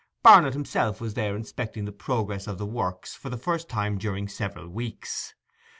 Barnet 0.23 0.53
himself 0.53 0.99
was 0.99 1.13
there 1.13 1.35
inspecting 1.35 1.85
the 1.85 1.91
progress 1.91 2.47
of 2.47 2.57
the 2.57 2.65
works 2.65 3.13
for 3.13 3.29
the 3.29 3.37
first 3.37 3.69
time 3.69 3.99
during 3.99 4.27
several 4.27 4.67
weeks. 4.67 5.35